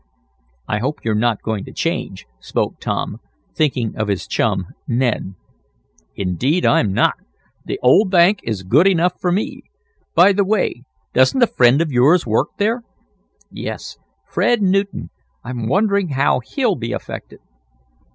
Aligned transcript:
"I 0.67 0.79
hope 0.79 1.05
you're 1.05 1.13
not 1.13 1.43
going 1.43 1.63
to 1.65 1.71
change," 1.71 2.25
spoke 2.39 2.79
Tom, 2.79 3.19
thinking 3.53 3.95
of 3.95 4.07
his 4.07 4.25
chum, 4.25 4.69
Ned. 4.87 5.35
"Indeed 6.15 6.65
I'm 6.65 6.91
not. 6.91 7.17
The 7.65 7.79
old 7.83 8.09
bank 8.09 8.39
is 8.41 8.63
good 8.63 8.87
enough 8.87 9.19
for 9.21 9.31
me. 9.31 9.61
By 10.15 10.33
the 10.33 10.43
way, 10.43 10.81
doesn't 11.13 11.43
a 11.43 11.45
friend 11.45 11.81
of 11.81 11.91
yours 11.91 12.25
work 12.25 12.47
there?" 12.57 12.83
"Yes, 13.51 13.99
Ned 14.35 14.63
Newton. 14.63 15.11
I'm 15.43 15.67
wondering 15.67 16.07
how 16.09 16.39
he'll 16.39 16.73
be 16.73 16.93
affected?" 16.93 17.37